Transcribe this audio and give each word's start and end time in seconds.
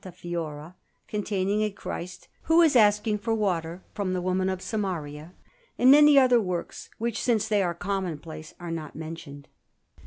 Fiora, 0.03 0.73
containing 1.07 1.61
a 1.61 1.69
Christ 1.69 2.27
who 2.45 2.63
is 2.63 2.75
asking 2.75 3.19
for 3.19 3.35
water 3.35 3.83
from 3.93 4.13
the 4.13 4.21
woman 4.23 4.49
of 4.49 4.59
Samaria; 4.59 5.35
and 5.77 5.91
many 5.91 6.17
other 6.17 6.41
works, 6.41 6.89
which, 6.97 7.21
since 7.21 7.47
they 7.47 7.63
were 7.63 7.75
commonplace, 7.75 8.55
are 8.59 8.71
not 8.71 8.95
mentioned. 8.95 9.47